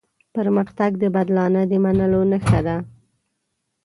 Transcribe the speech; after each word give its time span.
پرمختګ 0.35 0.91
د 0.99 1.03
بدلانه 1.15 1.61
د 1.71 1.73
منلو 1.83 2.21
نښه 2.31 2.59
ده. 2.67 2.77